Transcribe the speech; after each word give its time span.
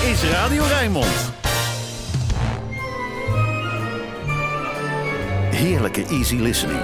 is 0.00 0.30
Radio 0.30 0.62
Rijnmond. 0.62 1.32
Heerlijke 5.50 6.04
easy 6.06 6.36
listening. 6.36 6.82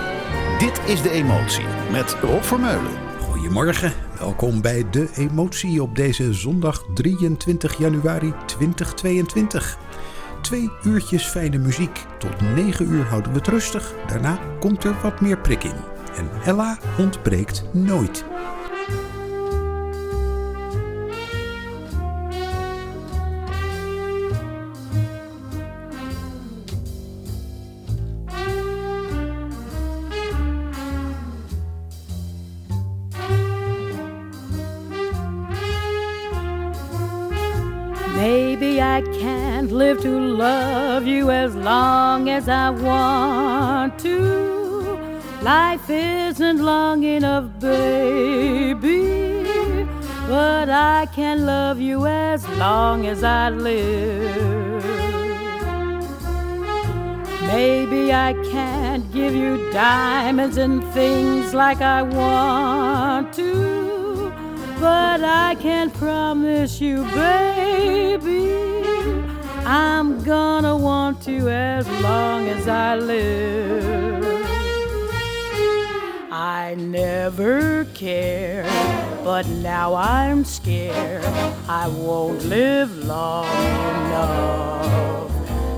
Dit 0.58 0.80
is 0.86 1.02
De 1.02 1.10
Emotie 1.10 1.64
met 1.92 2.16
Rob 2.20 2.42
Vermeulen. 2.42 2.92
Goedemorgen, 3.20 3.92
welkom 4.18 4.60
bij 4.60 4.90
De 4.90 5.08
Emotie 5.14 5.82
op 5.82 5.96
deze 5.96 6.32
zondag 6.32 6.84
23 6.94 7.78
januari 7.78 8.34
2022. 8.46 9.78
Twee 10.42 10.70
uurtjes 10.82 11.24
fijne 11.24 11.58
muziek. 11.58 12.04
Tot 12.18 12.40
9 12.40 12.90
uur 12.90 13.04
houden 13.04 13.32
we 13.32 13.38
het 13.38 13.48
rustig. 13.48 13.94
Daarna 14.06 14.38
komt 14.60 14.84
er 14.84 14.94
wat 15.02 15.20
meer 15.20 15.38
prik 15.38 15.64
in. 15.64 15.76
En 16.16 16.30
Ella 16.44 16.78
ontbreekt 16.98 17.64
nooit. 17.72 18.24
I 42.66 42.70
want 42.70 43.96
to. 44.00 45.08
Life 45.40 45.88
isn't 45.88 46.58
long 46.58 47.04
enough, 47.04 47.60
baby. 47.60 49.04
But 50.26 50.68
I 50.68 51.06
can 51.14 51.46
love 51.46 51.78
you 51.80 52.08
as 52.08 52.44
long 52.58 53.06
as 53.06 53.22
I 53.22 53.50
live. 53.50 54.84
Maybe 57.42 58.12
I 58.12 58.32
can't 58.50 59.12
give 59.12 59.32
you 59.32 59.70
diamonds 59.70 60.56
and 60.56 60.82
things 60.92 61.54
like 61.54 61.80
I 61.80 62.02
want 62.02 63.32
to. 63.34 64.32
But 64.80 65.22
I 65.22 65.54
can 65.60 65.92
promise 65.92 66.80
you, 66.80 67.04
baby, 67.14 68.50
I'm 69.64 70.24
gonna 70.24 70.76
want 70.76 71.28
you 71.28 71.48
as 71.48 71.85
long 72.02 72.48
as 72.48 72.68
I 72.68 72.96
live. 72.96 74.46
I 76.30 76.74
never 76.74 77.84
cared, 77.94 78.66
but 79.24 79.46
now 79.46 79.94
I'm 79.94 80.44
scared 80.44 81.24
I 81.68 81.88
won't 81.88 82.44
live 82.44 82.96
long 83.04 83.46
enough. 83.46 85.32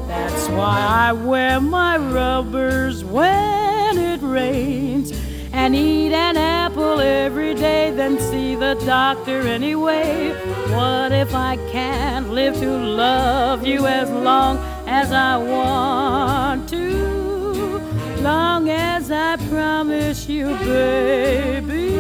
That's 0.09 0.49
why 0.49 0.81
I 0.81 1.13
wear 1.13 1.61
my 1.61 1.99
rubbers 1.99 3.05
when 3.05 3.99
it 3.99 4.21
rains 4.23 5.13
and 5.53 5.75
eat 5.75 6.13
an 6.13 6.37
apple 6.37 7.01
every 7.01 7.55
day, 7.55 7.91
then 7.91 8.19
see 8.19 8.55
the 8.55 8.75
doctor 8.87 9.41
anyway. 9.41 10.31
What 10.71 11.13
if 11.13 11.35
I 11.35 11.57
can't 11.73 12.31
live 12.31 12.55
to 12.57 12.71
love 12.77 13.67
you 13.67 13.87
as 13.87 14.11
long 14.11 14.59
as 15.01 15.13
I 15.13 15.37
want 15.37 16.69
to? 16.71 17.79
Long 18.21 18.69
as 18.69 19.13
I 19.13 19.37
promise 19.49 20.29
you, 20.29 20.47
baby, 20.75 21.95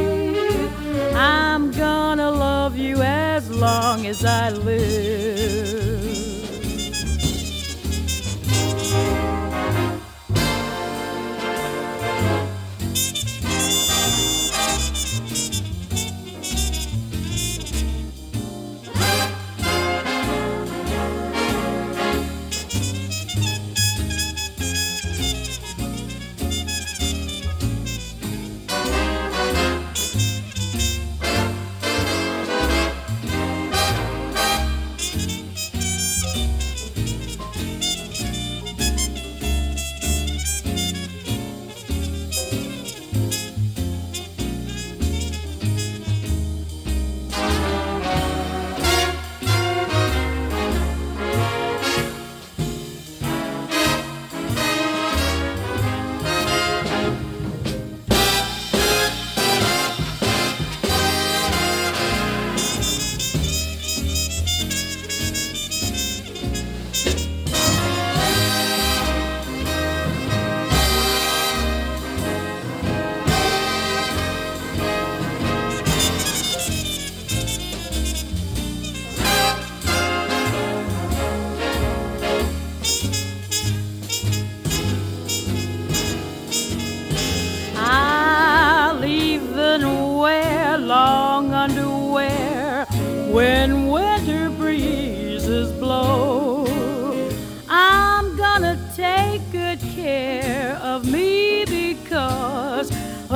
I'm 1.15 1.71
gonna 1.71 2.31
love 2.31 2.77
you 2.77 3.01
as 3.03 3.49
long 3.51 4.07
as 4.07 4.25
I 4.25 4.51
live. 4.51 5.78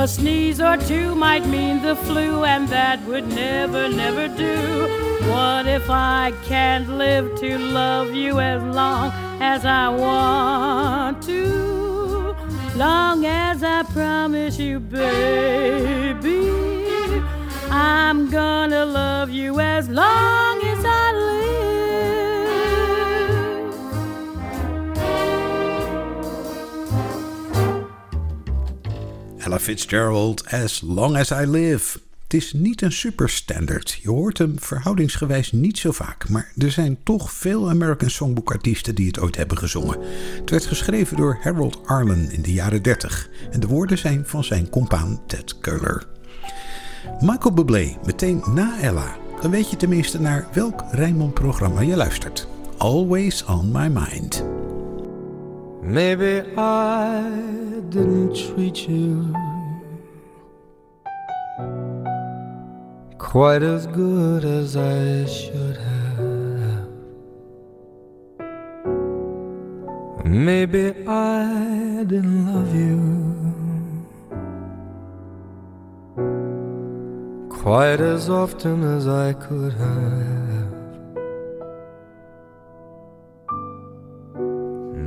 A 0.03 0.07
sneeze 0.07 0.59
or 0.59 0.75
two 0.75 1.15
might 1.15 1.45
mean 1.47 1.81
the 1.81 1.95
flu, 1.95 2.43
and 2.43 2.67
that 2.67 3.01
would 3.05 3.25
never, 3.29 3.87
never 3.87 4.27
do. 4.27 4.57
What 5.31 5.65
if 5.65 5.89
I 5.89 6.33
can't 6.43 6.89
live 6.89 7.39
to 7.39 7.57
love 7.57 8.13
you 8.13 8.41
as 8.41 8.61
long 8.61 9.13
as 9.39 9.63
I 9.63 9.87
want 9.87 11.23
to? 11.23 12.35
long 12.75 13.25
as 13.25 13.63
I 13.63 13.83
promise 13.83 14.59
you, 14.59 14.81
baby, 14.81 16.49
I'm 17.69 18.29
gonna 18.29 18.85
love 18.85 19.29
you 19.29 19.61
as 19.61 19.87
long 19.87 20.52
Ella 29.53 29.61
Fitzgerald, 29.61 30.45
As 30.49 30.81
Long 30.81 31.17
As 31.17 31.31
I 31.31 31.45
Live. 31.45 31.99
Het 32.23 32.33
is 32.33 32.53
niet 32.53 32.81
een 32.81 32.91
superstandard. 32.91 33.99
Je 34.01 34.09
hoort 34.09 34.37
hem 34.37 34.59
verhoudingsgewijs 34.59 35.51
niet 35.51 35.77
zo 35.77 35.91
vaak. 35.91 36.29
Maar 36.29 36.51
er 36.57 36.71
zijn 36.71 36.97
toch 37.03 37.31
veel 37.31 37.69
American 37.69 38.09
Songbook 38.09 38.51
artiesten 38.51 38.95
die 38.95 39.07
het 39.07 39.19
ooit 39.19 39.35
hebben 39.35 39.57
gezongen. 39.57 39.99
Het 40.39 40.49
werd 40.49 40.65
geschreven 40.65 41.17
door 41.17 41.37
Harold 41.41 41.79
Arlen 41.85 42.31
in 42.31 42.41
de 42.41 42.53
jaren 42.53 42.81
30. 42.81 43.29
En 43.51 43.59
de 43.59 43.67
woorden 43.67 43.97
zijn 43.97 44.23
van 44.25 44.43
zijn 44.43 44.69
compaan 44.69 45.21
Ted 45.27 45.59
Keuler. 45.59 46.07
Michael 47.19 47.53
Bublé, 47.53 47.97
meteen 48.05 48.43
na 48.53 48.81
Ella. 48.81 49.17
Dan 49.41 49.51
weet 49.51 49.69
je 49.69 49.77
tenminste 49.77 50.21
naar 50.21 50.47
welk 50.53 50.83
Rijnmond-programma 50.91 51.81
je 51.81 51.95
luistert. 51.95 52.47
Always 52.77 53.45
on 53.45 53.71
my 53.71 53.87
mind. 53.87 54.43
Maybe 55.85 56.41
I 56.57 57.29
didn't 57.89 58.35
treat 58.35 58.87
you 58.87 59.35
quite 63.17 63.61
as 63.63 63.85
good 63.87 64.45
as 64.45 64.77
I 64.77 65.25
should 65.25 65.75
have. 65.75 66.87
Maybe 70.23 70.93
I 71.05 72.05
didn't 72.07 72.45
love 72.47 72.73
you 72.73 73.23
quite 77.49 77.99
as 77.99 78.29
often 78.29 78.83
as 78.83 79.05
I 79.05 79.33
could 79.33 79.73
have. 79.73 80.82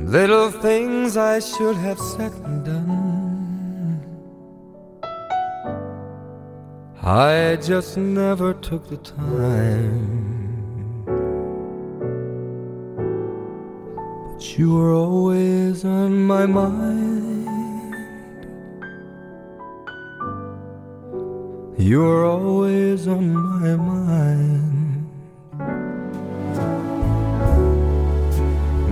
Little 0.07 0.51
things 0.51 1.17
I 1.17 1.39
should 1.39 1.75
have 1.75 1.99
said 1.99 2.31
and 2.45 2.63
done. 2.63 3.99
I 7.03 7.57
just 7.57 7.97
never 7.97 8.53
took 8.53 8.87
the 8.87 8.95
time. 8.95 11.03
But 14.31 14.57
you 14.57 14.75
were 14.75 14.93
always 14.93 15.83
on 15.83 16.23
my 16.23 16.45
mind. 16.45 17.49
You 21.77 22.03
were 22.03 22.23
always 22.23 23.09
on 23.09 23.33
my 23.33 23.75
mind. 23.75 24.56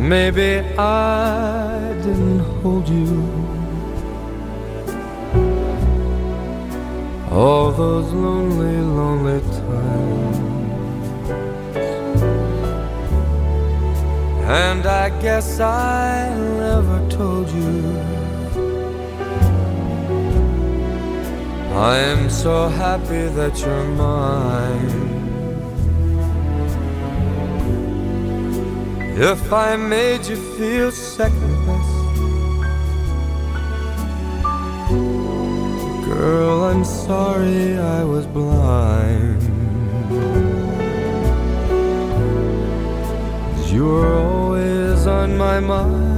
Maybe 0.07 0.59
I 0.77 1.93
didn't 2.03 2.39
hold 2.61 2.87
you 2.87 3.55
all 7.31 7.71
those 7.71 8.13
lonely, 8.13 8.77
lonely 8.81 9.41
times. 9.41 10.37
And 14.45 14.85
I 14.85 15.09
guess 15.23 15.59
I 15.59 16.35
never 16.59 16.99
told 17.09 17.49
you. 17.49 17.97
I 21.73 21.97
am 21.97 22.29
so 22.29 22.69
happy 22.69 23.27
that 23.39 23.59
you're 23.59 23.85
mine. 23.85 25.04
If 29.17 29.53
I 29.53 29.77
made 29.77 30.25
you 30.25 30.35
feel 30.57 30.91
second 30.91 31.55
best, 31.65 31.95
girl, 36.05 36.65
I'm 36.65 36.83
sorry 36.83 37.77
I 37.77 38.03
was 38.03 38.25
blind. 38.27 39.41
You're 43.71 44.17
always 44.17 45.07
on 45.07 45.37
my 45.37 45.61
mind. 45.61 46.15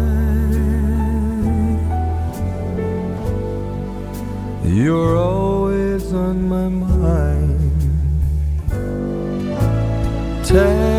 You're 4.66 5.18
always 5.18 6.12
on 6.14 6.50
my 6.50 6.68
mind. 6.68 7.62
Tell 10.44 10.97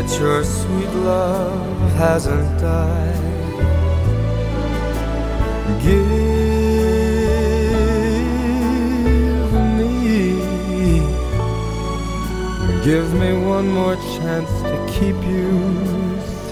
that 0.00 0.20
your 0.20 0.44
sweet 0.44 0.90
love 0.90 1.92
hasn't 1.94 2.60
died. 2.60 3.16
Give 5.82 6.06
me, 9.76 10.30
give 12.84 13.12
me 13.14 13.32
one 13.44 13.68
more 13.68 13.96
chance 13.96 14.50
to 14.70 14.76
keep 14.88 15.16
you 15.26 15.50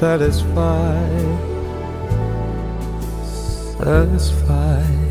satisfied, 0.00 1.38
satisfied. 3.78 5.05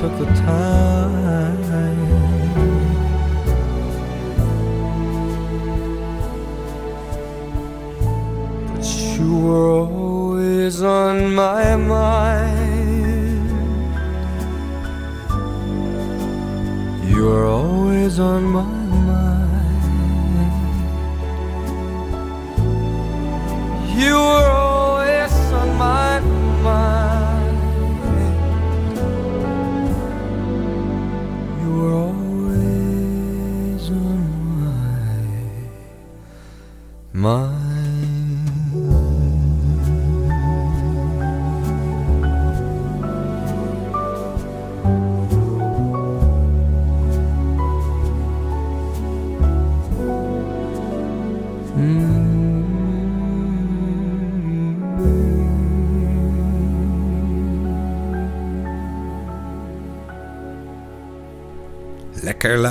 Took 0.00 0.16
the 0.16 0.24
time. 0.24 0.59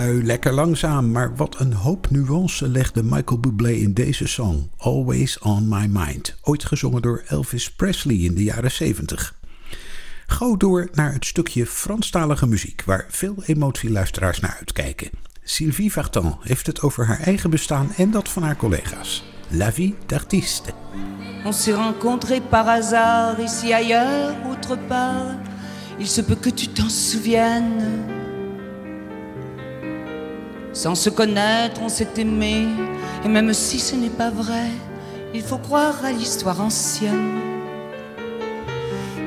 Lekker 0.08 0.54
langzaam, 0.54 1.12
maar 1.12 1.36
wat 1.36 1.60
een 1.60 1.74
hoop 1.74 2.10
nuance 2.10 2.68
legde 2.68 3.04
Michael 3.04 3.40
Bublé 3.40 3.72
in 3.72 3.94
deze 3.94 4.28
song, 4.28 4.70
Always 4.78 5.40
on 5.40 5.68
My 5.68 5.88
Mind, 5.90 6.36
ooit 6.42 6.66
gezongen 6.66 7.02
door 7.02 7.24
Elvis 7.28 7.72
Presley 7.72 8.16
in 8.16 8.36
de 8.36 8.44
jaren 8.44 8.72
70. 8.72 9.36
Gauw 10.28 10.58
door 10.58 10.90
naar 10.94 11.14
het 11.14 11.26
stukje 11.26 11.66
Franstalige 11.66 12.48
muziek, 12.48 12.84
waar 12.86 13.06
veel 13.10 13.36
emotieluisteraars 13.46 14.40
naar 14.40 14.56
uitkijken. 14.60 15.10
Sylvie 15.44 15.92
Vartan 15.92 16.38
heeft 16.42 16.68
het 16.68 16.82
over 16.82 17.06
haar 17.06 17.20
eigen 17.20 17.50
bestaan 17.50 17.92
en 17.98 18.12
dat 18.12 18.30
van 18.30 18.44
haar 18.44 18.58
collega's. 18.58 19.24
La 19.48 19.72
vie 19.72 19.96
d'artiste. 20.06 20.74
On 21.46 21.54
s'est 21.54 21.76
rencontrés 21.76 22.42
par 22.50 22.66
hasard, 22.66 23.40
ici 23.40 23.74
ailleurs, 23.74 24.36
autre 24.46 24.78
part. 24.88 25.48
Il 25.98 26.08
se 26.08 26.24
peut 26.24 26.40
que 26.40 26.54
tu 26.54 26.68
t'en 26.68 26.90
souviennes. 26.90 28.19
Sans 30.80 30.96
se 30.96 31.10
connaître, 31.10 31.82
on 31.84 31.90
s'est 31.90 32.08
aimé, 32.16 32.66
et 33.26 33.28
même 33.28 33.54
si 33.54 33.80
ce 33.80 33.98
n'est 33.98 34.08
pas 34.08 34.30
vrai, 34.30 34.70
il 35.34 35.42
faut 35.42 35.58
croire 35.58 36.06
à 36.06 36.14
l'histoire 36.14 36.62
ancienne. 36.62 37.38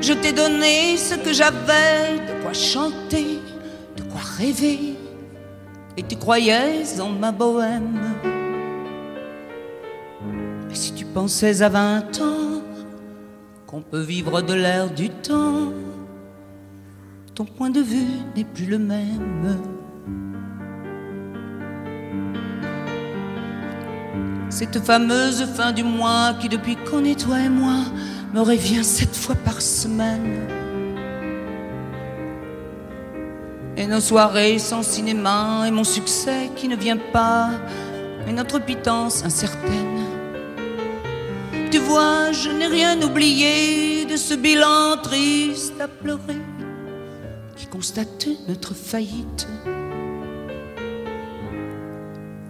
Je 0.01 0.13
t'ai 0.13 0.31
donné 0.31 0.97
ce 0.97 1.13
que 1.13 1.31
j'avais, 1.31 2.17
de 2.27 2.41
quoi 2.41 2.53
chanter, 2.53 3.39
de 3.95 4.01
quoi 4.01 4.21
rêver, 4.35 4.95
et 5.95 6.01
tu 6.01 6.15
croyais 6.15 6.99
en 6.99 7.09
ma 7.09 7.31
bohème. 7.31 8.01
Mais 10.67 10.73
si 10.73 10.91
tu 10.95 11.05
pensais 11.05 11.61
à 11.61 11.69
vingt 11.69 12.19
ans 12.19 12.63
qu'on 13.67 13.83
peut 13.83 14.01
vivre 14.01 14.41
de 14.41 14.55
l'air 14.55 14.89
du 14.89 15.11
temps, 15.11 15.71
ton 17.35 17.45
point 17.45 17.69
de 17.69 17.81
vue 17.81 18.23
n'est 18.35 18.43
plus 18.43 18.65
le 18.65 18.79
même. 18.79 19.82
Cette 24.55 24.85
fameuse 24.85 25.47
fin 25.55 25.71
du 25.71 25.83
mois 25.83 26.35
qui, 26.39 26.47
depuis 26.47 26.75
qu'on 26.75 27.03
est 27.05 27.19
toi 27.19 27.39
et 27.39 27.49
moi, 27.49 27.85
me 28.35 28.41
revient 28.41 28.83
sept 28.83 29.15
fois 29.15 29.33
par 29.33 29.59
semaine. 29.59 30.47
Et 33.75 33.87
nos 33.87 33.99
soirées 33.99 34.59
sans 34.59 34.83
cinéma 34.83 35.63
et 35.65 35.71
mon 35.71 35.83
succès 35.83 36.51
qui 36.55 36.67
ne 36.67 36.75
vient 36.75 36.99
pas, 37.11 37.49
et 38.27 38.31
notre 38.31 38.59
pitance 38.59 39.25
incertaine. 39.25 40.05
Tu 41.71 41.79
vois, 41.79 42.31
je 42.31 42.51
n'ai 42.51 42.67
rien 42.67 43.01
oublié 43.01 44.05
de 44.05 44.15
ce 44.15 44.35
bilan 44.35 44.97
triste 45.01 45.81
à 45.81 45.87
pleurer 45.87 46.43
qui 47.55 47.65
constate 47.65 48.27
notre 48.47 48.75
faillite. 48.75 49.47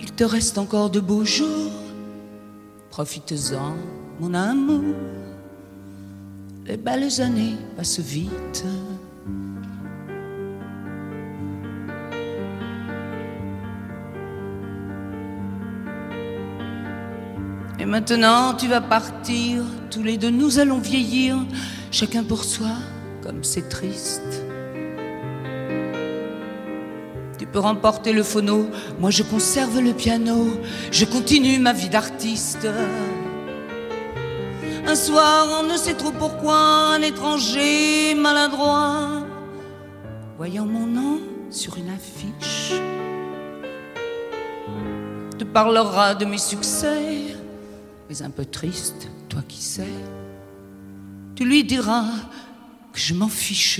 Il 0.01 0.11
te 0.11 0.25
reste 0.25 0.57
encore 0.57 0.89
de 0.89 0.99
beaux 0.99 1.23
jours, 1.23 1.71
profites-en, 2.93 3.75
mon 4.19 4.35
amour. 4.35 4.93
Les 6.67 6.77
belles 6.77 7.21
années 7.21 7.55
passent 7.75 7.99
vite. 7.99 8.63
Et 17.79 17.85
maintenant 17.85 18.53
tu 18.53 18.67
vas 18.67 18.81
partir, 18.81 19.63
tous 19.89 20.03
les 20.03 20.17
deux 20.17 20.29
nous 20.29 20.59
allons 20.59 20.77
vieillir, 20.77 21.37
chacun 21.89 22.23
pour 22.23 22.43
soi, 22.43 22.75
comme 23.23 23.43
c'est 23.43 23.69
triste. 23.69 24.43
Tu 27.53 27.59
peux 27.59 27.67
remporter 27.67 28.13
le 28.13 28.23
phono, 28.23 28.67
moi 28.99 29.11
je 29.11 29.21
conserve 29.21 29.79
le 29.79 29.93
piano, 29.93 30.59
je 30.91 31.05
continue 31.05 31.59
ma 31.59 31.71
vie 31.71 31.87
d'artiste. 31.87 32.67
Un 34.87 34.95
soir, 34.95 35.59
on 35.61 35.71
ne 35.71 35.77
sait 35.77 35.93
trop 35.93 36.09
pourquoi, 36.09 36.57
un 36.95 37.01
étranger 37.03 38.15
maladroit, 38.15 39.27
voyant 40.35 40.65
mon 40.65 40.87
nom 40.87 41.19
sur 41.51 41.77
une 41.77 41.89
affiche, 41.91 42.73
te 45.37 45.43
parlera 45.43 46.15
de 46.15 46.25
mes 46.25 46.39
succès, 46.39 47.35
mais 48.09 48.23
un 48.23 48.31
peu 48.31 48.45
triste, 48.45 49.09
toi 49.29 49.43
qui 49.47 49.61
sais. 49.61 49.93
Tu 51.35 51.45
lui 51.45 51.63
diras 51.63 52.07
que 52.91 52.99
je 52.99 53.13
m'en 53.13 53.29
fiche. 53.29 53.79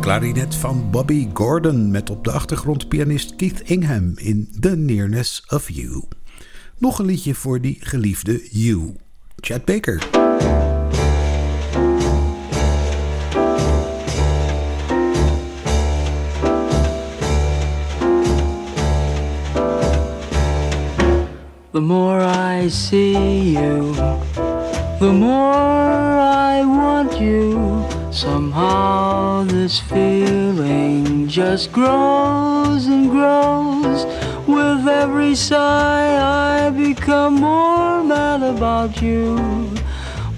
Klarinet 0.00 0.54
van 0.54 0.90
Bobby 0.90 1.28
Gordon 1.32 1.90
met 1.90 2.10
op 2.10 2.24
de 2.24 2.30
achtergrond 2.30 2.88
pianist 2.88 3.36
Keith 3.36 3.60
Ingham 3.60 4.12
in 4.16 4.48
The 4.60 4.76
Nearness 4.76 5.44
of 5.48 5.70
You. 5.70 6.02
Nog 6.78 6.98
een 6.98 7.04
liedje 7.04 7.34
voor 7.34 7.60
die 7.60 7.76
geliefde 7.80 8.48
You. 8.50 8.94
Chad 9.36 9.64
Baker. 9.64 9.98
The 21.72 21.80
more 21.80 22.22
I 22.62 22.70
see 22.70 23.52
you, 23.52 23.94
the 24.98 25.12
more. 25.12 25.49
Somehow 28.10 29.44
this 29.44 29.78
feeling 29.78 31.28
just 31.28 31.70
grows 31.70 32.86
and 32.86 33.08
grows. 33.08 34.04
With 34.48 34.88
every 34.88 35.36
sigh, 35.36 36.66
I 36.66 36.70
become 36.70 37.34
more 37.34 38.02
mad 38.02 38.42
about 38.42 39.00
you, 39.00 39.38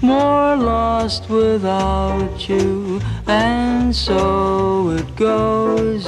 more 0.03 0.55
lost 0.55 1.27
without 1.29 2.47
you, 2.47 3.01
and 3.25 3.95
so 3.95 4.91
it 4.91 5.15
goes. 5.15 6.05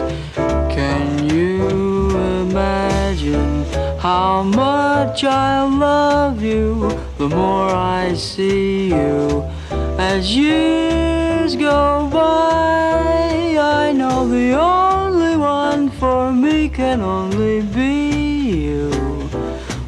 Can 0.69 1.27
you 1.27 2.09
imagine 2.41 3.63
how 3.97 4.43
much 4.43 5.23
I 5.23 5.63
love 5.63 6.43
you 6.43 6.89
the 7.17 7.27
more 7.27 7.69
I 7.69 8.13
see 8.13 8.89
you 8.89 9.43
as 9.97 10.35
years 11.45 11.55
go 11.55 12.09
by? 12.11 13.55
I 13.59 13.91
know 13.91 14.27
the 14.27 14.53
only 14.53 15.37
one 15.37 15.89
for 15.89 16.31
me 16.31 16.69
can 16.69 17.01
only 17.01 17.61
be 17.61 18.65
you. 18.65 18.89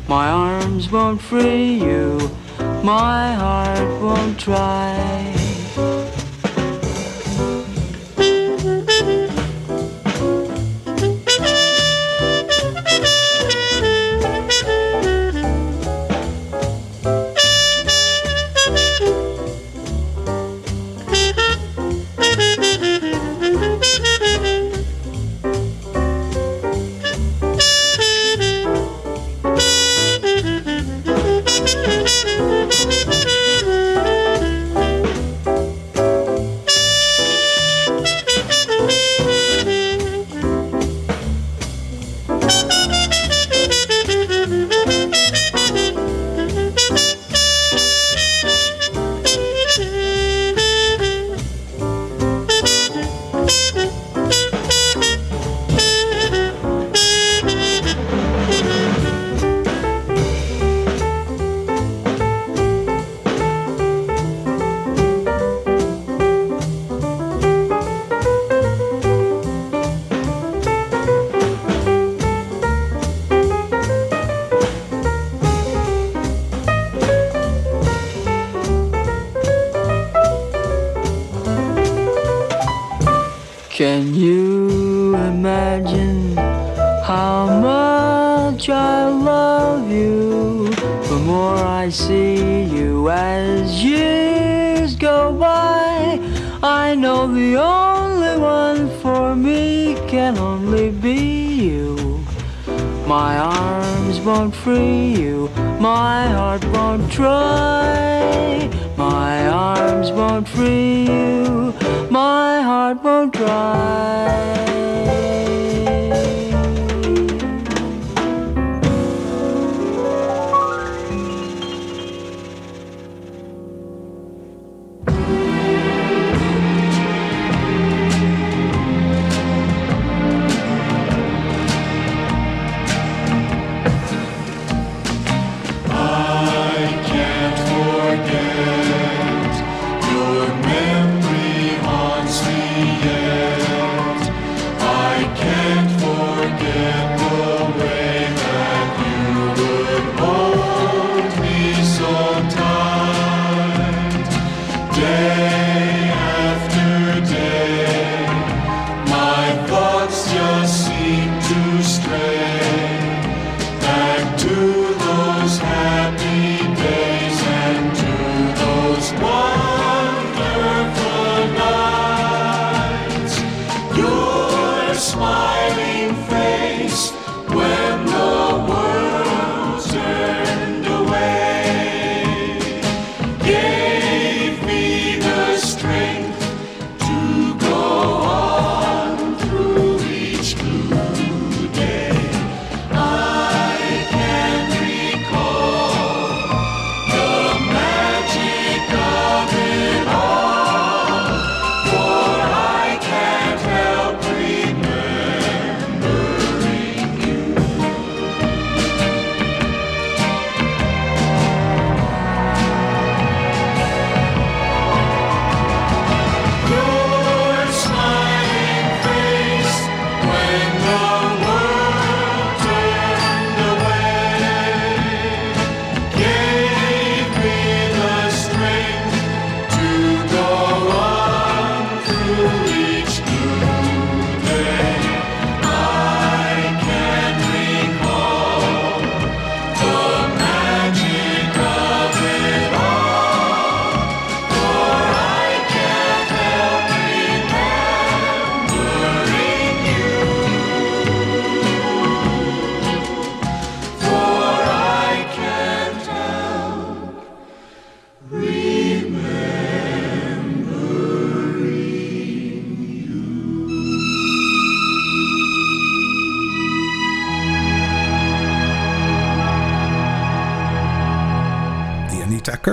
My 0.08 0.30
arms 0.30 0.92
won't 0.92 1.20
free 1.20 1.74
you, 1.74 2.30
my 2.84 3.34
heart 3.34 4.02
won't 4.02 4.40
try. 4.40 5.37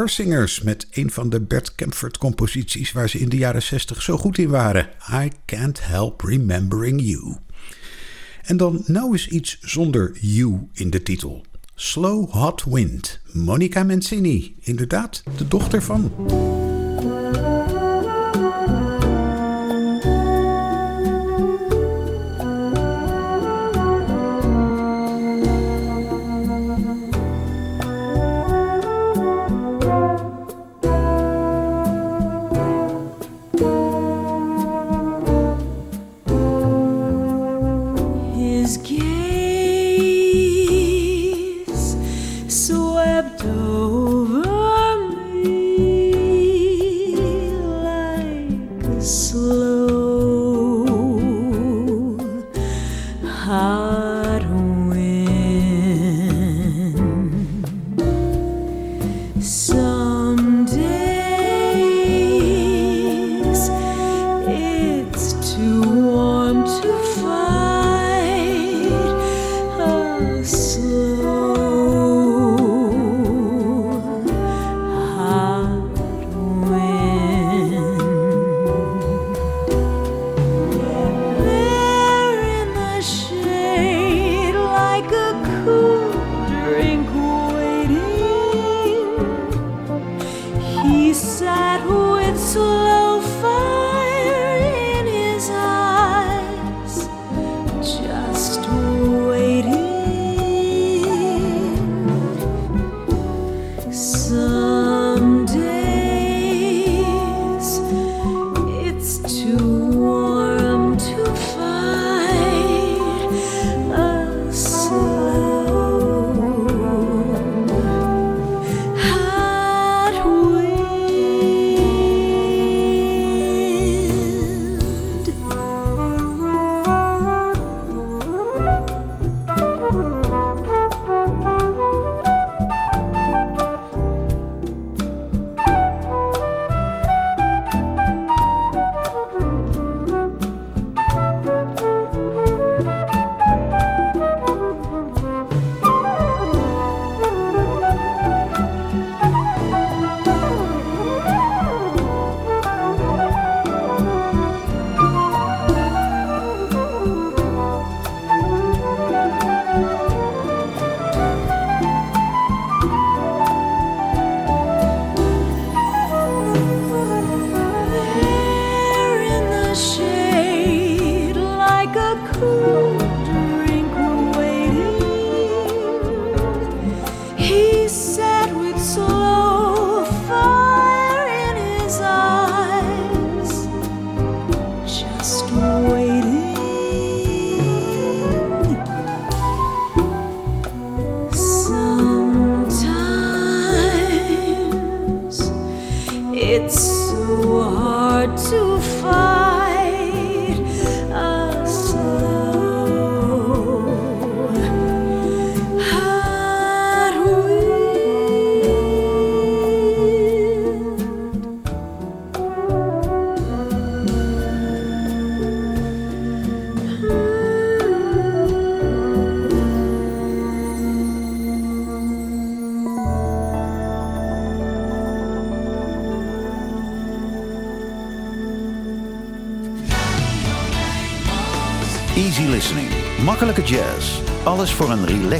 Singers 0.09 0.63
met 0.63 0.87
een 0.91 1.11
van 1.11 1.31
de 1.31 1.41
Bert 1.41 1.75
Kempfert 1.75 2.19
composities 2.19 2.93
waar 2.93 3.09
ze 3.09 3.19
in 3.19 3.29
de 3.29 3.37
jaren 3.37 3.63
60 3.63 4.03
zo 4.03 4.17
goed 4.17 4.39
in 4.39 4.49
waren. 4.49 4.89
I 5.13 5.31
Can't 5.47 5.87
Help 5.87 6.21
Remembering 6.21 7.01
You. 7.03 7.37
En 8.43 8.57
dan 8.57 8.83
nou 8.87 9.13
eens 9.13 9.29
iets 9.29 9.59
zonder 9.61 10.17
you 10.21 10.69
in 10.73 10.91
de 10.91 11.03
titel. 11.03 11.45
Slow 11.75 12.31
Hot 12.31 12.65
Wind, 12.65 13.21
Monica 13.33 13.83
Mancini, 13.83 14.57
inderdaad 14.61 15.23
de 15.37 15.49
dochter 15.49 15.83
van. 15.83 16.13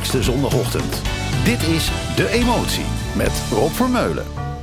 Relaxte 0.05 0.33
zondagochtend. 0.33 1.03
Dit 1.45 1.63
is 1.63 1.91
De 2.17 2.29
Emotie 2.29 2.85
met 3.17 3.43
Rob 3.51 3.73
Vermeulen. 3.73 4.54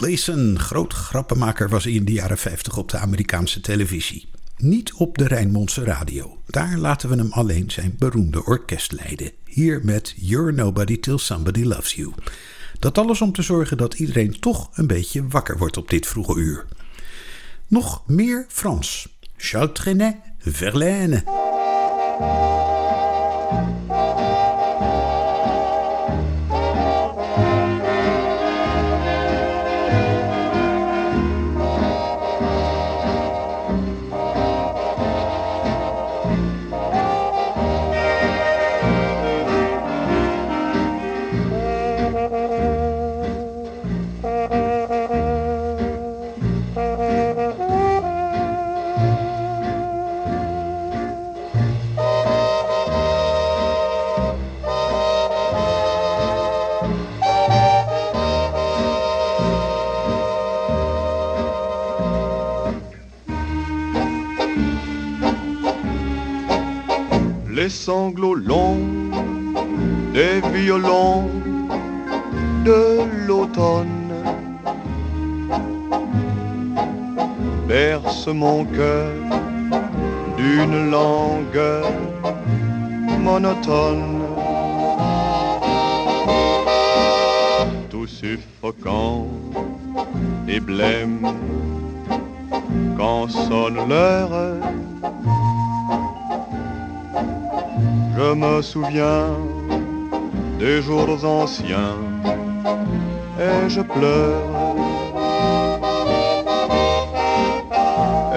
Gleason, 0.00 0.58
groot 0.58 0.92
grappenmaker, 0.92 1.68
was 1.68 1.86
in 1.86 2.04
de 2.04 2.12
jaren 2.12 2.38
50 2.38 2.76
op 2.76 2.88
de 2.90 2.98
Amerikaanse 2.98 3.60
televisie. 3.60 4.28
Niet 4.56 4.92
op 4.92 5.18
de 5.18 5.26
Rijnmondse 5.26 5.84
radio. 5.84 6.38
Daar 6.46 6.76
laten 6.76 7.08
we 7.08 7.16
hem 7.16 7.32
alleen 7.32 7.70
zijn 7.70 7.94
beroemde 7.98 8.44
orkest 8.44 8.92
leiden. 8.92 9.32
Hier 9.44 9.80
met 9.84 10.14
You're 10.16 10.52
Nobody 10.52 11.00
Till 11.00 11.18
Somebody 11.18 11.62
Loves 11.62 11.94
You. 11.94 12.12
Dat 12.78 12.98
alles 12.98 13.20
om 13.20 13.32
te 13.32 13.42
zorgen 13.42 13.76
dat 13.76 13.94
iedereen 13.94 14.40
toch 14.40 14.70
een 14.72 14.86
beetje 14.86 15.28
wakker 15.28 15.58
wordt 15.58 15.76
op 15.76 15.90
dit 15.90 16.06
vroege 16.06 16.34
uur. 16.34 16.66
Nog 17.66 18.02
meer 18.06 18.44
Frans. 18.48 19.08
Charles 19.36 19.70
Trenet, 19.72 20.16
Verlaine. 20.38 21.24
Sanglots 67.70 68.34
longs 68.34 68.78
des 70.12 70.40
violons 70.52 71.30
de 72.64 73.26
l'automne 73.26 73.86
bercent 77.68 78.34
mon 78.34 78.64
cœur 78.64 79.12
d'une 80.36 80.90
langueur 80.90 81.92
monotone. 83.20 84.20
Tout 87.88 88.06
suffocant 88.06 89.28
et 90.48 90.58
blême 90.58 91.26
quand 92.96 93.28
sonne 93.28 93.88
l'heure 93.88 94.56
Je 98.20 98.34
me 98.34 98.60
souviens 98.60 99.28
des 100.58 100.82
jours 100.82 101.24
anciens 101.24 101.96
et 103.46 103.70
je 103.74 103.80
pleure. 103.80 104.76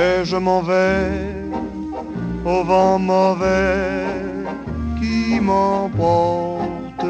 Et 0.06 0.24
je 0.24 0.38
m'en 0.38 0.62
vais 0.62 1.12
au 2.46 2.63
vent 2.63 2.98
mauvais 2.98 4.06
qui 5.02 5.41
m'emporte 5.41 7.10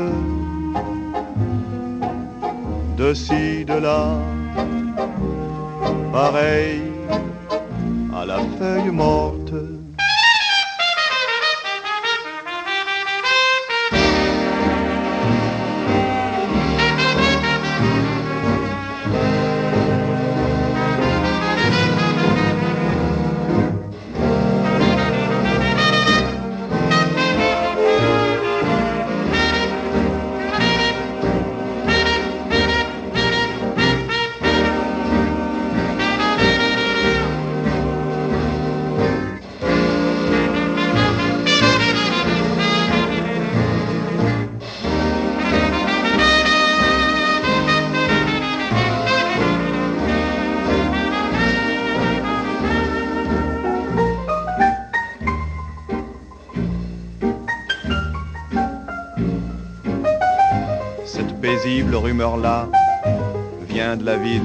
de 2.97 3.13
ci, 3.13 3.65
de 3.65 3.77
là, 3.87 4.17
pareil 6.11 6.81
à 8.19 8.25
la 8.25 8.39
feuille 8.57 8.89
morte. 8.89 9.42
Paisible 61.93 61.95
rumeur-là 61.95 62.69
vient 63.67 63.95
de 63.95 64.05
la 64.05 64.17
ville. 64.17 64.41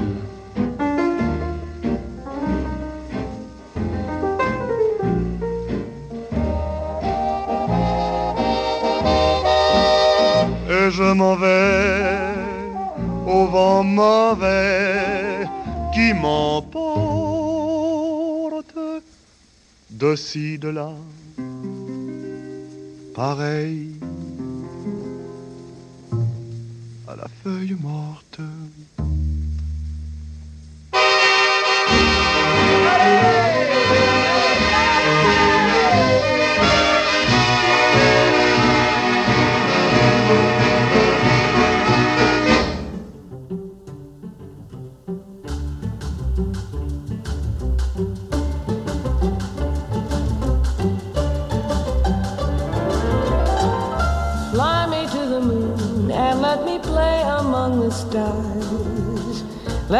Et 10.69 10.91
je 10.91 11.13
m'en 11.13 11.35
vais 11.35 12.35
au 13.25 13.45
vent 13.47 13.83
mauvais 13.83 15.47
qui 15.93 16.13
m'emporte 16.13 16.85
de 19.89 20.15
ci, 20.15 20.59
de 20.59 20.69
là. 20.69 20.91
Pareil 23.15 23.99
feuille 27.43 27.75
morte. 27.75 28.41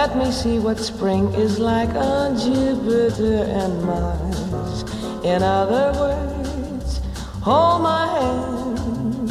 Let 0.09 0.25
me 0.25 0.31
see 0.31 0.57
what 0.57 0.79
spring 0.79 1.27
is 1.35 1.59
like 1.59 1.89
on 1.89 2.35
Jupiter 2.35 3.43
and 3.45 3.83
Mars. 3.83 4.81
In 5.23 5.43
other 5.43 5.93
words, 5.99 6.97
hold 7.43 7.83
my 7.83 8.07
hand. 8.07 9.29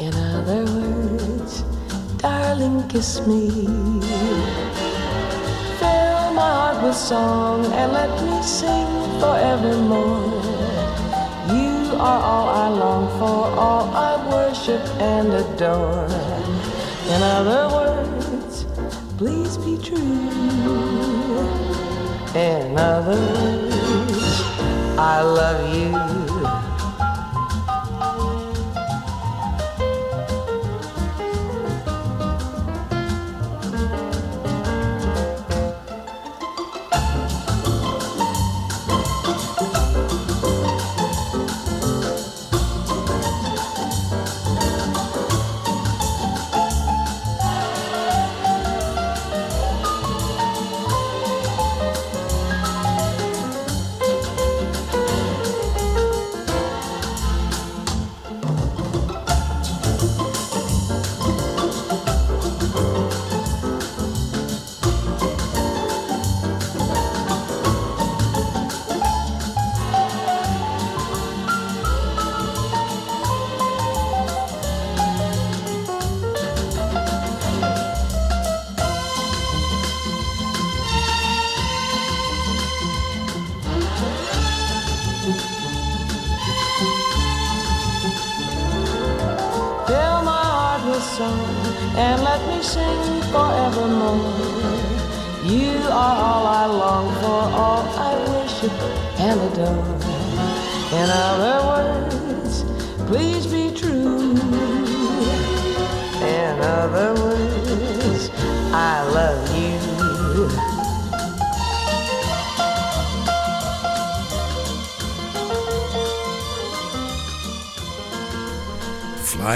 In 0.00 0.12
other 0.14 0.64
words, 0.64 1.62
darling, 2.18 2.88
kiss 2.88 3.24
me. 3.24 3.50
Fill 5.78 6.32
my 6.34 6.50
heart 6.58 6.82
with 6.82 6.96
song 6.96 7.66
and 7.66 7.92
let 7.92 8.10
me 8.20 8.42
sing 8.42 8.90
forevermore. 9.20 10.42
You 11.54 11.94
are 12.00 12.20
all 12.20 12.48
I 12.48 12.68
long 12.68 13.06
for, 13.20 13.60
all 13.62 13.94
I 13.94 14.28
worship 14.28 14.82
and 14.98 15.32
adore. 15.32 16.08
In 17.14 17.22
other 17.22 17.68
words, 17.72 17.83
In 22.34 22.76
other 22.76 23.12
words, 23.12 24.42
I 24.98 25.22
love 25.22 25.72
you. 25.72 26.13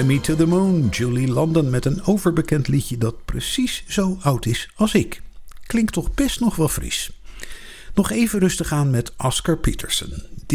Me 0.09 0.21
to 0.21 0.35
the 0.35 0.47
Moon, 0.47 0.89
Julie 0.89 1.29
London 1.29 1.71
met 1.71 1.85
een 1.85 2.05
overbekend 2.05 2.69
liedje 2.69 2.99
dat 2.99 3.25
precies 3.25 3.85
zo 3.89 4.19
oud 4.21 4.47
is 4.47 4.71
als 4.75 4.95
ik. 4.95 5.23
Klinkt 5.67 5.93
toch 5.93 6.15
best 6.15 6.41
nog 6.41 6.57
wel 6.57 6.69
fris. 6.69 7.11
Nog 7.95 8.11
even 8.11 8.39
rustig 8.39 8.73
aan 8.73 8.91
met 8.91 9.13
Oscar 9.17 9.59
Peterson, 9.59 10.13
D 10.47 10.53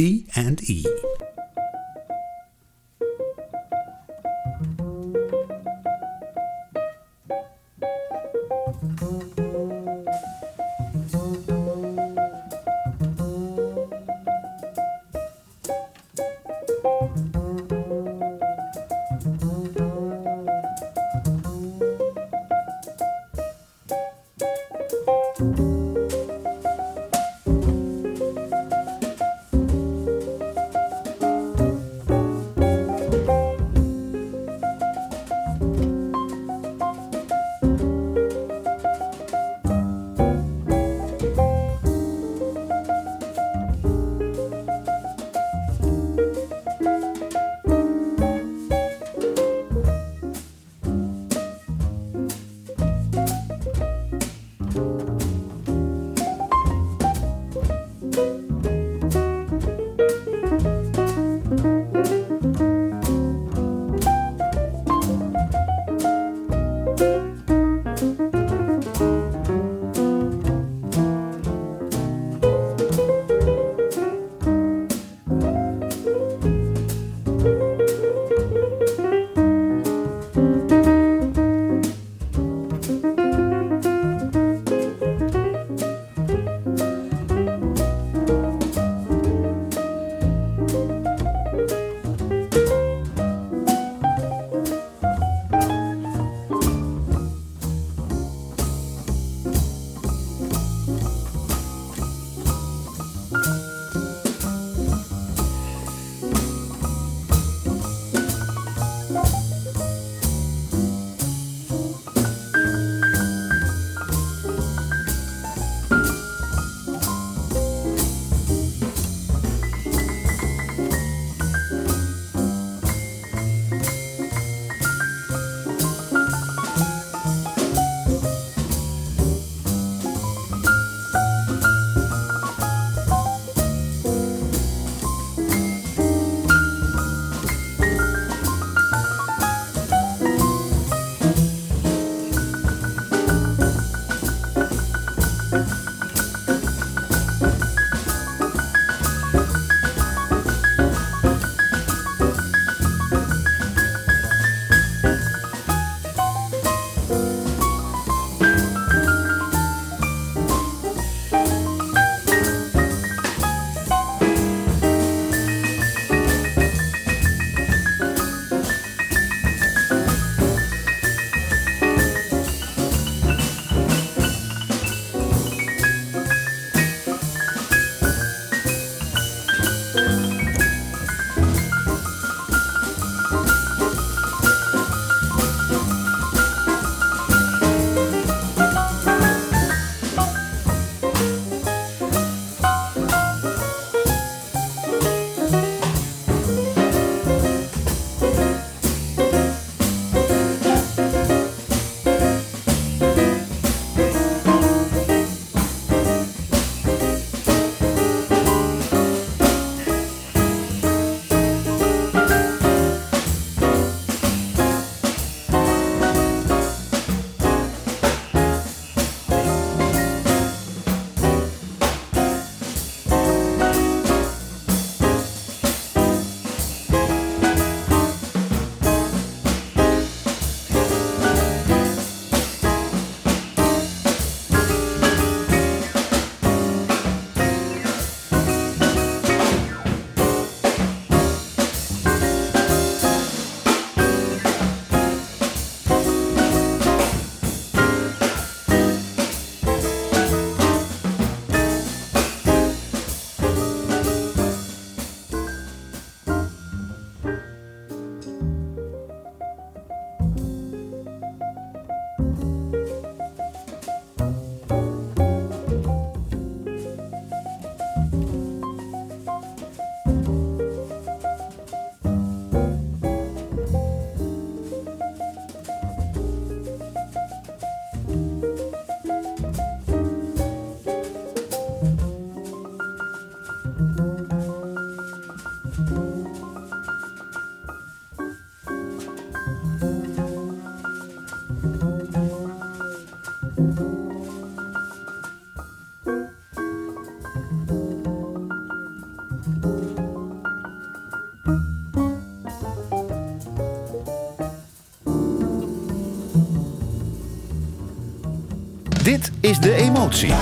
Dit 309.03 309.31
is 309.39 309.59
De 309.59 309.73
Emotie. 309.73 310.33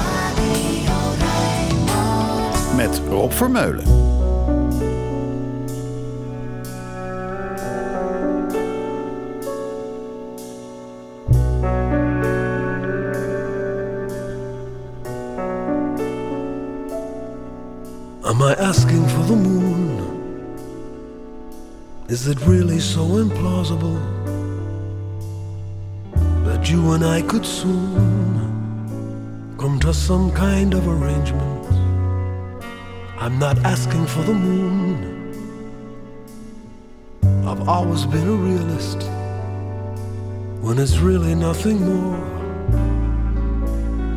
Met 2.76 3.01
Rob 3.09 3.32
Vermeulen. 3.32 3.86
Am 18.24 18.41
I 18.41 18.55
asking 18.57 19.09
for 19.09 19.26
the 19.26 19.36
moon? 19.36 19.99
Is 22.07 22.28
it 22.28 22.38
really 22.45 22.80
so 22.80 23.01
implausible 23.01 23.97
that 26.43 26.70
you 26.70 26.93
and 26.93 27.03
I 27.03 27.22
could 27.22 27.45
soon 27.45 28.31
to 29.92 29.98
some 29.98 30.32
kind 30.32 30.74
of 30.74 30.88
arrangement? 30.88 31.66
I'm 33.18 33.38
not 33.38 33.58
asking 33.66 34.06
for 34.06 34.24
the 34.24 34.34
moon. 34.34 34.96
I've 37.46 37.68
always 37.68 38.06
been 38.06 38.26
a 38.26 38.38
realist 38.50 39.02
when 40.62 40.80
it's 40.80 41.00
really 41.00 41.36
nothing 41.36 41.82
more 41.82 42.18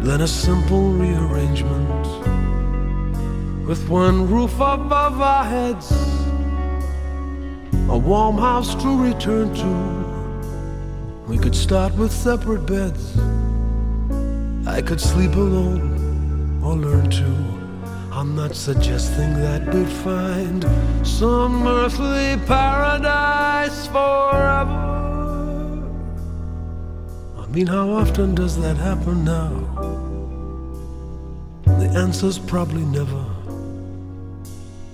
than 0.07 0.20
a 0.20 0.29
simple 0.29 0.93
rearrangement 0.93 2.07
with 3.66 3.89
one 3.89 4.31
roof 4.31 4.55
above 4.55 5.20
our 5.20 5.45
heads, 5.45 5.91
a 7.89 7.99
warm 7.99 8.39
house 8.39 8.77
to 8.77 8.91
return 9.09 9.53
to. 9.62 9.72
We 11.27 11.37
could 11.37 11.57
start 11.57 11.93
with 11.95 12.12
separate 12.12 12.64
beds. 12.64 13.16
I 14.75 14.83
could 14.83 15.01
sleep 15.01 15.35
alone 15.35 16.61
or 16.62 16.75
learn 16.75 17.09
to. 17.11 17.31
I'm 18.12 18.35
not 18.37 18.55
suggesting 18.55 19.33
that 19.35 19.62
we'd 19.72 19.89
find 19.89 20.66
some 21.07 21.66
earthly 21.66 22.37
paradise 22.47 23.87
forever. 23.87 24.83
I 27.39 27.47
mean, 27.47 27.68
how 27.68 27.89
often 27.89 28.35
does 28.35 28.61
that 28.61 28.77
happen 28.77 29.25
now? 29.25 29.53
The 31.64 31.89
answer's 32.05 32.39
probably 32.39 32.85
never 32.85 33.25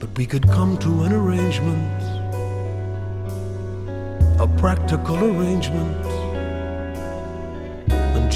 but 0.00 0.16
we 0.16 0.26
could 0.26 0.48
come 0.48 0.78
to 0.78 1.02
an 1.02 1.12
arrangement, 1.12 2.02
a 4.40 4.48
practical 4.58 5.16
arrangement, 5.16 6.09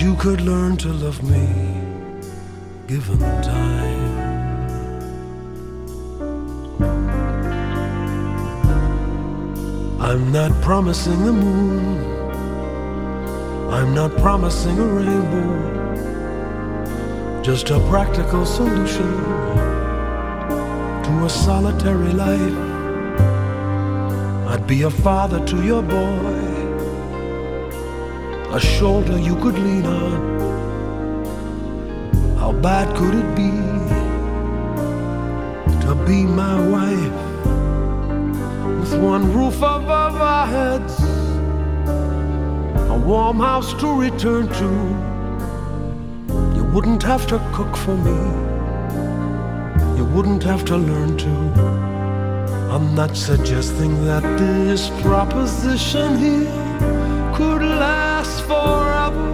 you 0.04 0.14
could 0.16 0.42
learn 0.42 0.76
to 0.76 0.88
love 0.88 1.22
me 1.22 1.46
given 2.86 3.18
time. 3.42 4.14
I'm 9.98 10.30
not 10.30 10.52
promising 10.60 11.24
the 11.24 11.32
moon, 11.32 12.04
I'm 13.72 13.94
not 13.94 14.14
promising 14.18 14.78
a 14.78 14.86
rainbow, 14.98 15.52
just 17.42 17.70
a 17.70 17.80
practical 17.88 18.44
solution 18.44 19.10
to 21.04 21.12
a 21.24 21.30
solitary 21.30 22.12
life. 22.12 22.58
I'd 24.52 24.66
be 24.66 24.82
a 24.82 24.90
father 24.90 25.40
to 25.46 25.64
your 25.64 25.82
boy, 25.82 26.53
a 28.54 28.60
shoulder 28.60 29.18
you 29.18 29.34
could 29.42 29.58
lean 29.58 29.84
on. 29.84 30.18
How 32.38 32.52
bad 32.52 32.94
could 32.96 33.12
it 33.12 33.34
be 33.34 33.50
to 35.84 35.94
be 36.06 36.22
my 36.22 36.56
wife 36.74 37.18
with 38.78 38.94
one 39.02 39.32
roof 39.32 39.56
above 39.56 40.14
our 40.34 40.46
heads, 40.46 40.94
a 42.94 42.96
warm 43.04 43.40
house 43.40 43.74
to 43.80 43.88
return 44.00 44.46
to? 44.60 44.70
You 46.56 46.62
wouldn't 46.72 47.02
have 47.02 47.26
to 47.26 47.38
cook 47.52 47.76
for 47.76 47.96
me 47.96 48.18
you 49.96 50.04
wouldn't 50.04 50.42
have 50.42 50.64
to 50.64 50.76
learn 50.76 51.16
to. 51.16 51.34
I'm 52.72 52.94
not 52.94 53.16
suggesting 53.16 54.04
that 54.04 54.22
this 54.38 54.90
proposition 55.02 56.18
here 56.18 56.63
forever. 58.62 59.26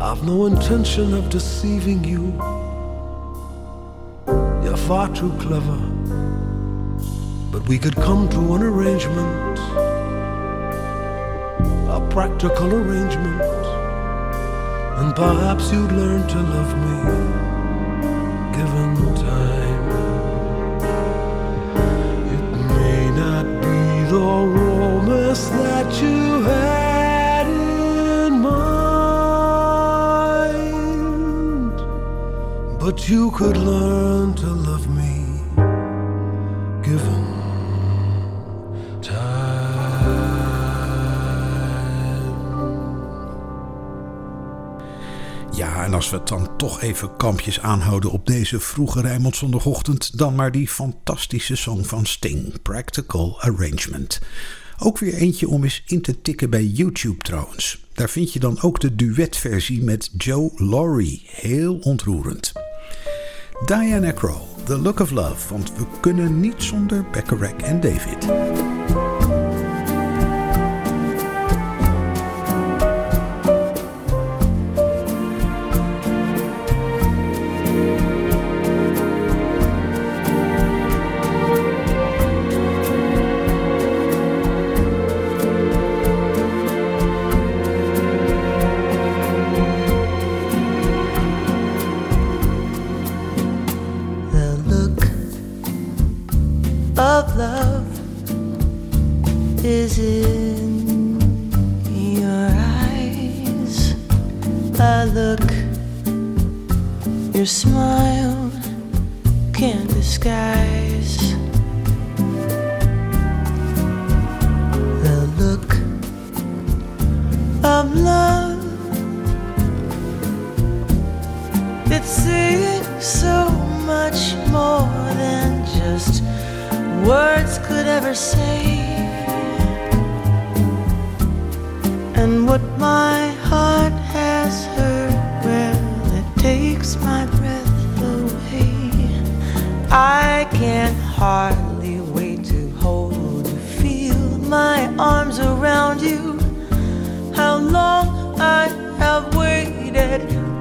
I've 0.00 0.22
no 0.24 0.46
intention 0.46 1.14
of 1.14 1.30
deceiving 1.30 2.04
you. 2.04 2.32
You're 4.64 4.76
far 4.76 5.08
too 5.14 5.32
clever. 5.38 5.78
But 7.52 7.68
we 7.68 7.78
could 7.78 7.96
come 7.96 8.28
to 8.30 8.54
an 8.54 8.62
arrangement, 8.62 9.58
a 11.96 12.00
practical 12.10 12.74
arrangement, 12.74 13.42
and 14.98 15.14
perhaps 15.14 15.72
you'd 15.72 15.92
learn 15.92 16.26
to 16.28 16.38
love 16.54 16.72
me 16.84 17.43
you 33.08 33.30
could 33.30 33.56
learn 33.56 34.34
to 34.34 34.46
love 34.46 34.88
me 34.88 35.42
given 36.82 37.32
Ja, 45.56 45.84
en 45.84 45.94
als 45.94 46.10
we 46.10 46.16
het 46.16 46.28
dan 46.28 46.56
toch 46.56 46.80
even 46.80 47.16
kampjes 47.16 47.60
aanhouden 47.60 48.10
op 48.10 48.26
deze 48.26 48.60
vroege 48.60 49.00
Rijnmond 49.00 49.36
zondagochtend, 49.36 50.18
dan 50.18 50.34
maar 50.34 50.52
die 50.52 50.68
fantastische 50.68 51.56
song 51.56 51.84
van 51.84 52.06
Sting, 52.06 52.62
Practical 52.62 53.40
Arrangement. 53.40 54.20
Ook 54.78 54.98
weer 54.98 55.14
eentje 55.14 55.48
om 55.48 55.62
eens 55.62 55.82
in 55.86 56.02
te 56.02 56.20
tikken 56.20 56.50
bij 56.50 56.64
YouTube 56.64 57.24
trouwens. 57.24 57.84
Daar 57.92 58.10
vind 58.10 58.32
je 58.32 58.38
dan 58.40 58.60
ook 58.60 58.80
de 58.80 58.94
duetversie 58.94 59.82
met 59.82 60.10
Joe 60.16 60.50
Laurie. 60.56 61.22
Heel 61.26 61.76
ontroerend. 61.76 62.63
Diana 63.62 64.12
Crow, 64.12 64.46
The 64.64 64.76
Look 64.76 65.00
of 65.00 65.10
Love, 65.10 65.48
want 65.48 65.72
we 65.76 65.84
kunnen 66.00 66.40
niet 66.40 66.62
zonder 66.62 67.04
Bacharach 67.12 67.56
en 67.56 67.80
David. 67.80 68.26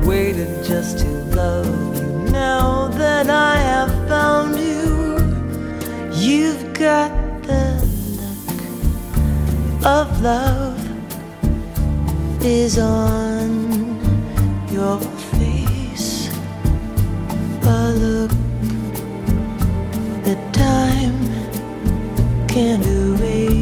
Waited 0.05 0.63
just 0.63 0.99
to 0.99 1.07
love 1.35 1.97
you. 1.97 2.31
Now 2.31 2.87
that 2.89 3.29
I 3.29 3.55
have 3.55 3.91
found 4.07 4.57
you, 4.57 5.17
you've 6.11 6.73
got 6.73 7.11
the 7.43 7.65
look 8.19 9.85
of 9.85 10.21
love 10.21 10.79
is 12.45 12.77
on 12.77 13.49
your 14.71 14.99
face. 14.99 16.29
A 17.65 17.91
look 17.93 18.31
that 20.25 20.53
time 20.53 21.17
can't 22.47 22.85
erase. 22.85 23.52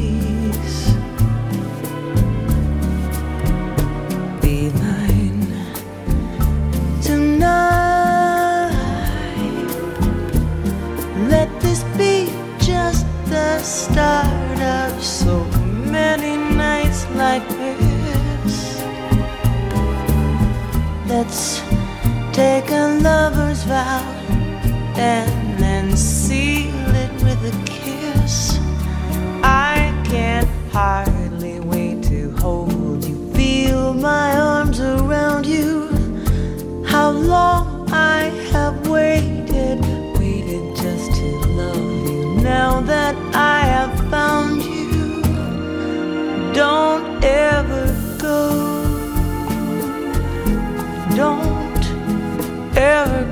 Start 13.63 14.59
of 14.59 15.03
so 15.03 15.43
many 15.85 16.35
nights 16.55 17.05
like 17.11 17.47
this. 17.47 18.81
Let's 21.07 21.61
take 22.33 22.71
a 22.71 22.99
lover's 23.01 23.63
vow 23.63 24.01
and 24.95 25.59
then 25.59 25.95
seal 25.95 26.95
it 26.95 27.11
with 27.23 27.41
a 27.45 27.65
kiss. 27.65 28.59
I 29.43 29.93
can't 30.05 30.49
hardly 30.71 31.59
wait 31.59 32.03
to 32.03 32.31
hold 32.37 33.03
you, 33.03 33.31
feel 33.33 33.93
my 33.93 34.37
arms 34.37 34.79
around 34.79 35.45
you. 35.45 35.89
How 36.85 37.11
long 37.11 37.89
I 37.91 38.23
have 38.51 38.87
waited, 38.87 38.91
waited 38.91 39.30
Now 42.51 42.81
that 42.81 43.15
I 43.33 43.59
have 43.75 43.95
found 44.09 44.61
you, 44.61 45.21
don't 46.53 47.23
ever 47.23 47.85
go. 48.19 48.39
Don't 51.15 51.83
ever 52.75 53.30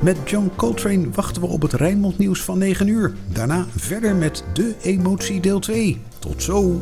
Met 0.00 0.16
John 0.24 0.50
Coltrane 0.56 1.10
wachten 1.10 1.42
we 1.42 1.48
op 1.48 1.62
het 1.62 1.72
Rijnmond 1.72 2.18
nieuws 2.18 2.42
van 2.42 2.58
9 2.58 2.88
uur. 2.88 3.14
Daarna 3.32 3.66
verder 3.76 4.14
met 4.14 4.44
De 4.52 4.74
Emotie 4.82 5.40
deel 5.40 5.58
2. 5.58 6.00
Tot 6.18 6.42
zo! 6.42 6.78